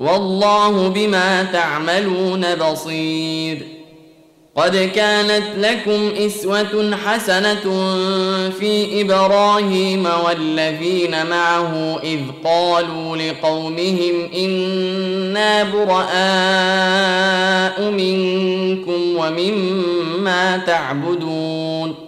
والله 0.00 0.88
بما 0.88 1.42
تعملون 1.42 2.54
بصير. 2.54 3.66
قد 4.56 4.76
كانت 4.76 5.44
لكم 5.56 6.10
إسوة 6.16 6.96
حسنة 6.96 7.60
في 8.50 9.00
إبراهيم 9.00 10.08
والذين 10.24 11.26
معه 11.26 12.00
إذ 12.02 12.20
قالوا 12.44 13.16
لقومهم 13.16 14.28
إنا 14.36 15.64
براء 15.64 16.08
منكم 17.90 19.16
ومما 19.16 20.56
تعبدون. 20.66 22.07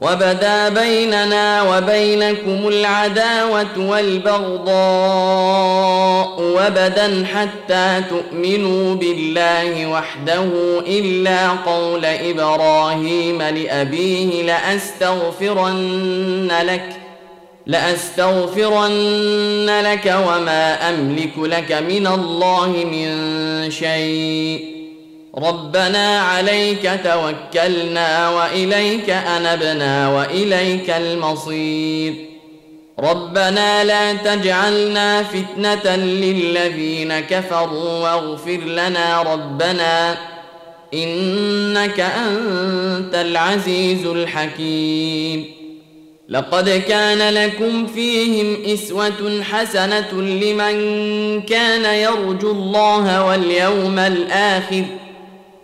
وبدا 0.00 0.68
بيننا 0.68 1.62
وبينكم 1.62 2.68
العداوة 2.68 3.78
والبغضاء 3.78 4.68
وبدا 6.40 7.26
حتى 7.34 8.02
تؤمنوا 8.10 8.94
بالله 8.94 9.86
وحده 9.86 10.44
إلا 10.86 11.48
قول 11.48 12.04
إبراهيم 12.04 13.42
لأبيه 13.42 14.42
لأستغفرن 14.42 15.72
لك 16.62 16.96
لأستغفرن 17.66 19.00
لك 19.84 20.14
وما 20.28 20.88
أملك 20.90 21.38
لك 21.38 21.72
من 21.72 22.06
الله 22.06 22.68
من 22.68 23.70
شيء. 23.70 24.77
ربنا 25.38 26.20
عليك 26.20 27.00
توكلنا 27.04 28.30
وإليك 28.30 29.10
أنبنا 29.10 30.08
وإليك 30.08 30.90
المصير. 30.90 32.14
ربنا 32.98 33.84
لا 33.84 34.12
تجعلنا 34.12 35.22
فتنة 35.22 35.96
للذين 35.96 37.20
كفروا 37.20 37.98
واغفر 37.98 38.58
لنا 38.66 39.22
ربنا 39.22 40.16
إنك 40.94 42.00
أنت 42.00 43.14
العزيز 43.14 44.06
الحكيم. 44.06 45.44
لقد 46.28 46.68
كان 46.68 47.34
لكم 47.34 47.86
فيهم 47.86 48.56
إسوة 48.66 49.42
حسنة 49.42 50.12
لمن 50.12 50.76
كان 51.42 51.84
يرجو 51.84 52.50
الله 52.50 53.24
واليوم 53.24 53.98
الآخر 53.98 54.84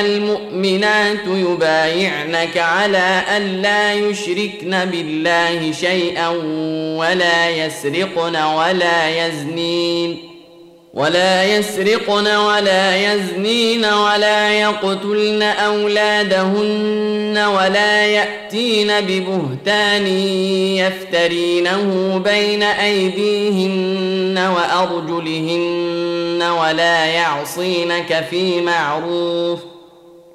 المؤمنات 0.00 1.26
يبايعنك 1.26 2.58
على 2.58 3.22
أن 3.36 3.62
لا 3.62 3.94
يشركن 3.94 4.84
بالله 4.84 5.72
شيئا 5.72 6.28
ولا 6.98 7.50
يسرقن 7.50 8.36
ولا 8.36 9.26
يزنين 9.26 10.30
ولا 10.94 11.44
يسرقن 11.44 12.26
ولا 12.26 13.14
يزنين 13.14 13.84
ولا 13.84 14.60
يقتلن 14.60 15.42
أولادهن 15.42 17.38
ولا 17.38 18.06
يأتين 18.06 18.92
ببهتان 19.00 20.06
يفترينه 20.76 22.18
بين 22.24 22.62
أيديهن 22.62 24.38
وأرجلهن 24.56 26.42
ولا 26.42 27.04
يعصينك 27.06 28.26
في 28.30 28.60
معروف 28.60 29.60